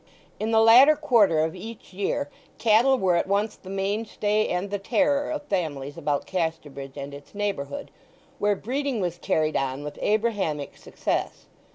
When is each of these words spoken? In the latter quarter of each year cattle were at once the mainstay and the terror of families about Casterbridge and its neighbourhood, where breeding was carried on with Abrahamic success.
In 0.39 0.49
the 0.49 0.61
latter 0.63 0.95
quarter 0.95 1.41
of 1.43 1.53
each 1.55 1.93
year 1.93 2.27
cattle 2.57 2.97
were 2.97 3.17
at 3.17 3.27
once 3.27 3.55
the 3.55 3.69
mainstay 3.69 4.47
and 4.47 4.71
the 4.71 4.79
terror 4.79 5.29
of 5.29 5.43
families 5.43 5.95
about 5.95 6.25
Casterbridge 6.25 6.97
and 6.97 7.13
its 7.13 7.35
neighbourhood, 7.35 7.91
where 8.39 8.55
breeding 8.55 8.99
was 8.99 9.19
carried 9.19 9.55
on 9.55 9.83
with 9.83 9.99
Abrahamic 10.01 10.75
success. 10.75 11.45